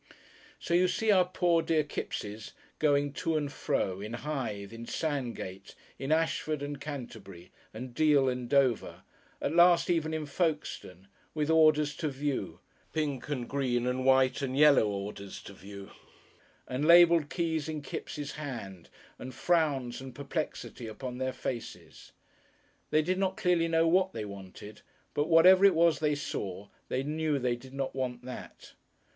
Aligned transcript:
So 0.59 0.73
you 0.73 0.87
see 0.87 1.11
our 1.11 1.25
poor, 1.25 1.61
dear 1.61 1.83
Kippses 1.83 2.53
going 2.79 3.13
to 3.13 3.37
and 3.37 3.51
fro, 3.53 4.01
in 4.01 4.13
Hythe, 4.13 4.73
in 4.73 4.87
Sandgate, 4.87 5.75
in 5.99 6.11
Ashford 6.11 6.63
and 6.63 6.81
Canterbury 6.81 7.51
and 7.71 7.93
Deal 7.93 8.27
and 8.27 8.49
Dover 8.49 9.03
at 9.39 9.53
last 9.53 9.91
even 9.91 10.11
in 10.11 10.25
Folkestone, 10.25 11.07
with 11.35 11.51
"orders 11.51 11.95
to 11.97 12.07
view," 12.09 12.61
pink 12.93 13.29
and 13.29 13.47
green 13.47 13.85
and 13.85 14.03
white 14.03 14.41
and 14.41 14.57
yellow 14.57 14.87
orders 14.87 15.39
to 15.43 15.53
view, 15.53 15.91
and 16.67 16.87
labelled 16.87 17.29
keys 17.29 17.69
in 17.69 17.83
Kipps' 17.83 18.31
hand 18.31 18.89
and 19.19 19.35
frowns 19.35 20.01
and 20.01 20.15
perplexity 20.15 20.87
upon 20.87 21.19
their 21.19 21.31
faces.... 21.31 22.11
They 22.89 23.03
did 23.03 23.19
not 23.19 23.37
clearly 23.37 23.67
know 23.67 23.87
what 23.87 24.13
they 24.13 24.25
wanted, 24.25 24.81
but 25.13 25.27
whatever 25.29 25.63
it 25.63 25.75
was 25.75 25.99
they 25.99 26.15
saw, 26.15 26.69
they 26.89 27.03
knew 27.03 27.37
they 27.37 27.55
did 27.55 27.75
not 27.75 27.95
want 27.95 28.23
that. 28.25 28.73